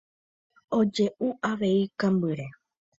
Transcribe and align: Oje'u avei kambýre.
Oje'u 0.77 1.29
avei 1.51 1.81
kambýre. 1.99 2.47